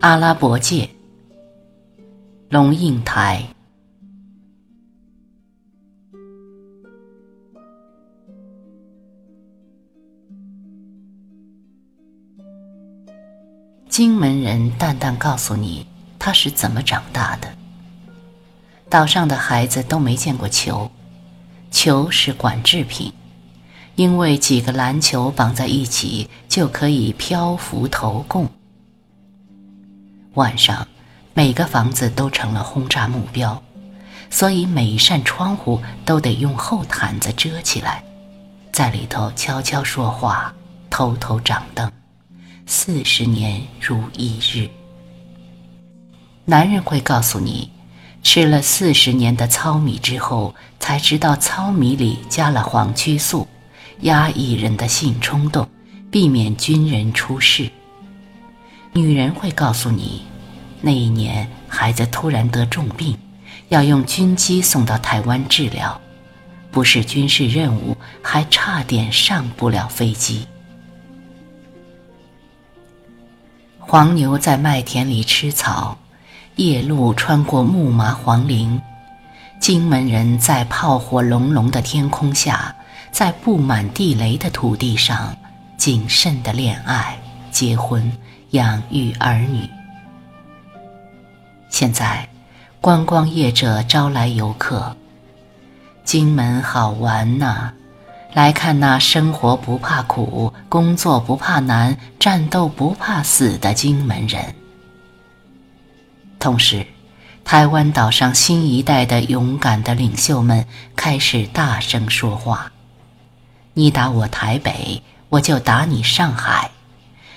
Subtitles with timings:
[0.00, 0.90] 阿拉伯界，
[2.50, 3.42] 龙应台。
[13.88, 15.86] 金门人淡淡告诉你，
[16.18, 17.48] 他是怎么长大的。
[18.90, 20.90] 岛上的孩子都没见过球，
[21.70, 23.12] 球是管制品，
[23.94, 28.46] 因为几个篮球绑在一起就可以漂浮投供。
[30.34, 30.86] 晚上，
[31.32, 33.62] 每个房子都成了轰炸目标，
[34.30, 38.02] 所以每一扇窗户都得用厚毯子遮起来，
[38.72, 40.52] 在里头悄悄说话，
[40.90, 41.90] 偷偷掌灯。
[42.66, 44.68] 四十年如一日。
[46.44, 47.70] 男人会告诉你，
[48.24, 53.46] 吃了四十年的糙米之后，才知道糙米里加了黄曲素，
[54.00, 55.68] 压抑人的性冲动，
[56.10, 57.70] 避免军人出事。
[58.96, 60.22] 女人会告诉你，
[60.80, 63.18] 那一年孩子突然得重病，
[63.68, 66.00] 要用军机送到台湾治疗，
[66.70, 70.46] 不是军事任务，还差点上不了飞机。
[73.80, 75.98] 黄牛在麦田里吃草，
[76.54, 78.80] 夜路穿过木麻黄林。
[79.60, 82.72] 金门人在炮火隆隆的天空下，
[83.10, 85.36] 在布满地雷的土地上，
[85.76, 87.18] 谨慎的恋爱、
[87.54, 88.10] 结婚、
[88.50, 89.70] 养育儿女。
[91.68, 92.28] 现在，
[92.80, 94.96] 观光业者招来游客，
[96.02, 97.72] 金门好玩呐。
[98.32, 104.52] 来看那生活不怕苦、工作不怕难、战斗不怕死的金门人。
[106.40, 106.84] 同时，
[107.44, 112.72] 台湾岛上新一代的勇敢的领袖们开始大声说话
[113.74, 116.68] ：“你打我台北，我就打你上海；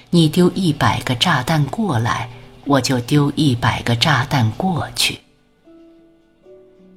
[0.09, 2.29] 你丢一百个炸弹过来，
[2.65, 5.19] 我就丢一百个炸弹过去。”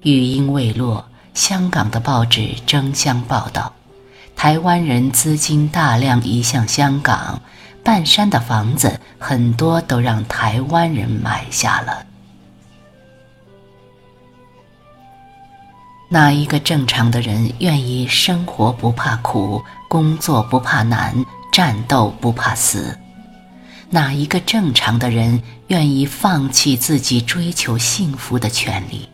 [0.03, 1.05] 语音未落，
[1.35, 3.73] 香港的报纸争相报道。
[4.35, 7.43] 台湾人资金大量移向香港，
[7.85, 12.07] 半山的房子很多都让台湾人买下了。
[16.09, 21.15] 哪一个正常的人愿意生活不怕苦，工作不怕难，
[21.53, 22.97] 战斗不怕死？
[23.91, 29.09] 哪一个正常的人愿意放弃自己追求幸福的权利？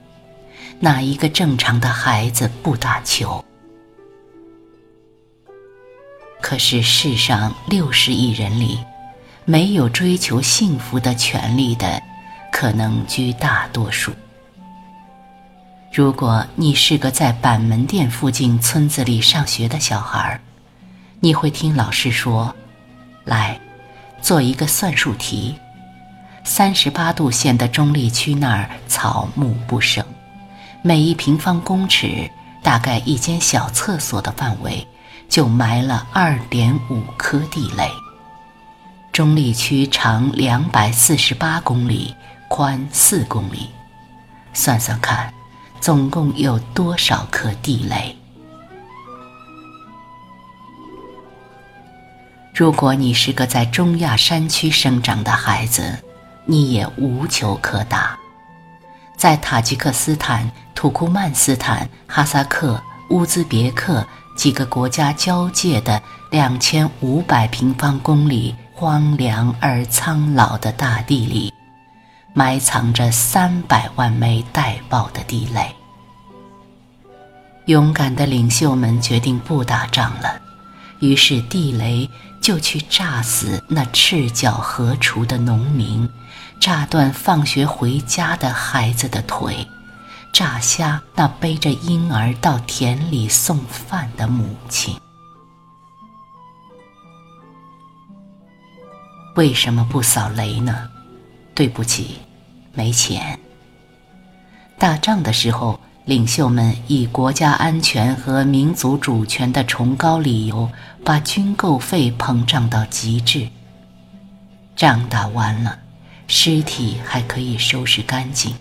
[0.79, 3.43] 哪一个正常的孩子不打球？
[6.43, 8.79] 可是世上六十亿人里，
[9.47, 12.03] 没有追求幸福的权利的，
[12.53, 14.13] 可能居大多数。
[15.91, 20.39] 如果你是个在板门店附近村子里上学的小孩，
[21.21, 22.55] 你会听老师说
[23.25, 23.61] ：“来，
[24.23, 25.55] 做一个算术题。
[26.45, 30.05] 三十八度线的中立区那儿草木不生，
[30.83, 32.31] 每一平方公尺
[32.63, 34.87] 大概一间小厕所的范围。”
[35.29, 37.91] 就埋了二点五颗地雷。
[39.13, 42.15] 中立区长两百四十八公里，
[42.49, 43.69] 宽四公里，
[44.53, 45.35] 算算看，
[45.81, 48.17] 总共有多少颗地雷？
[52.57, 55.99] 如果你是个在中亚山区生长的孩子，
[56.47, 58.19] 你也无球可打。
[59.15, 64.07] 在塔吉克斯坦、土库曼斯坦、哈萨克、乌兹别克。
[64.37, 66.01] 几个国家交界的
[66.31, 71.51] 两千五百平方公里荒凉而苍老的大地里，
[72.35, 75.75] 埋藏着三百万枚待爆的地雷。
[77.65, 80.39] 勇敢的领袖们决定不打仗了，
[81.01, 82.09] 于是地雷
[82.41, 86.09] 就去炸死那赤脚河锄的农民，
[86.59, 89.67] 炸断放学回家的孩子的腿。
[90.33, 94.95] 炸瞎那背着婴儿到田里送饭的母亲。
[99.35, 100.91] 为什么不扫雷呢？
[101.55, 102.19] 对不起，
[102.75, 103.39] 没钱。
[104.79, 110.71] 打仗的时候，领袖们以国家安全和民族主权的崇高理由，
[111.05, 113.49] 把军购费膨胀到极致。
[114.77, 115.81] 仗打完了，
[116.29, 118.55] 尸体还可以收拾干净。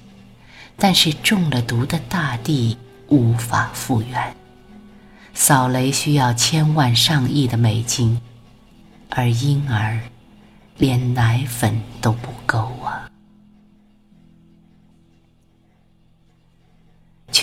[0.75, 4.35] 但是中了毒的大地无法复原，
[5.35, 8.19] 扫雷需要千万上亿的美金，
[9.11, 9.99] 而婴儿
[10.79, 13.07] 连奶粉都不够啊！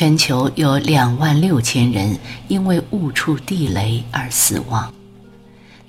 [0.03, 2.19] 全球有两万六千人
[2.49, 4.93] 因为误触地雷而死亡，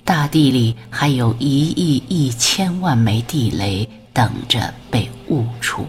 [0.04, 5.88] 大地里还有一亿一千万枚地雷等着被误触。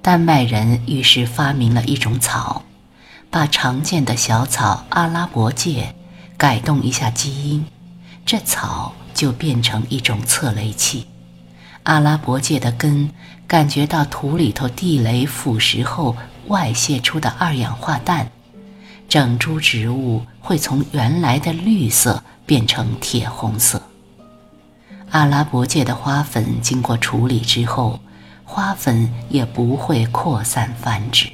[0.00, 2.62] 丹麦人于是发明了一种草，
[3.32, 5.92] 把常见的小草阿拉伯芥
[6.36, 7.64] 改动一下基因，
[8.24, 11.04] 这草就变成一种测雷器。
[11.82, 13.10] 阿拉伯芥的根
[13.48, 16.16] 感觉到土里头地雷腐蚀后
[16.48, 18.30] 外泄出的二氧化氮，
[19.08, 23.82] 整株植物会从原来的绿色变成铁红色。
[25.10, 28.00] 阿拉伯界的花粉经过处理之后，
[28.44, 31.28] 花粉也不会扩散繁殖。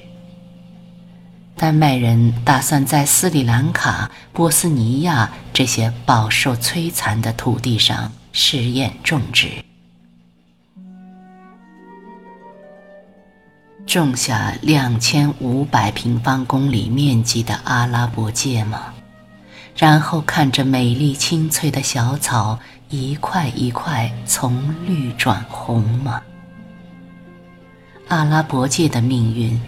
[1.56, 9.48] 丹麦人打算在斯里兰卡、波斯尼亚这些饱受摧残的土地上试验种植。
[13.90, 18.94] 种下两千五百平方公里面积的阿拉伯芥吗？
[19.76, 22.56] 然后看着美丽青翠的小草
[22.88, 26.22] 一块一块从绿转红吗？
[28.06, 29.60] 阿拉伯芥的命运，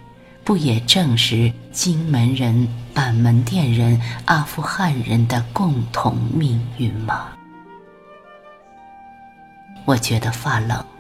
[0.45, 7.31] 不也正是金门人、板门店人、阿富汗人的共同命运吗？
[9.85, 10.92] 我觉得发冷。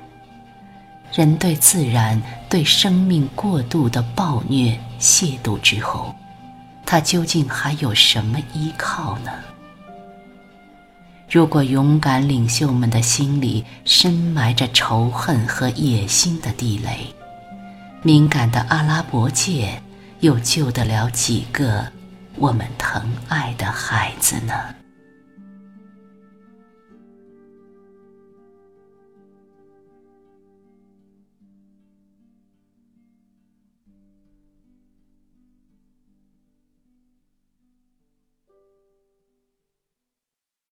[1.13, 6.15] 人对自然、对生命过度的暴虐、亵渎之后，
[6.87, 9.31] 他究竟还有什么依靠呢？
[11.29, 17.07] 如果勇敢领袖们的心里深埋着仇恨和野心的地雷，
[18.03, 19.83] 敏感的阿拉伯界
[20.21, 21.87] 又救得了几个
[22.37, 24.53] 我们疼爱的孩子呢？